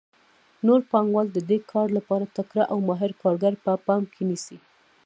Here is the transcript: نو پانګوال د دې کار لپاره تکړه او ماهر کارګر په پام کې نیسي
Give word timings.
نو 0.65 0.73
پانګوال 0.91 1.27
د 1.31 1.37
دې 1.49 1.57
کار 1.71 1.87
لپاره 1.97 2.25
تکړه 2.37 2.63
او 2.71 2.77
ماهر 2.87 3.11
کارګر 3.21 3.53
په 3.63 3.71
پام 3.87 4.01
کې 4.13 4.21
نیسي 4.29 4.57